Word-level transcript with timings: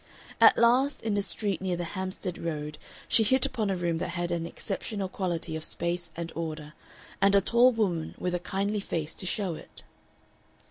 At 0.39 0.57
last 0.57 1.03
in 1.03 1.15
a 1.15 1.21
street 1.21 1.61
near 1.61 1.75
the 1.75 1.83
Hampstead 1.93 2.39
Road 2.39 2.79
she 3.07 3.21
hit 3.21 3.45
upon 3.45 3.69
a 3.69 3.75
room 3.77 3.99
that 3.99 4.09
had 4.17 4.31
an 4.31 4.47
exceptional 4.47 5.07
quality 5.07 5.55
of 5.55 5.63
space 5.63 6.09
and 6.15 6.31
order, 6.33 6.73
and 7.21 7.35
a 7.35 7.39
tall 7.39 7.71
woman 7.71 8.15
with 8.17 8.33
a 8.33 8.39
kindly 8.39 8.79
face 8.79 9.13
to 9.13 9.27
show 9.27 9.53
it. 9.53 9.83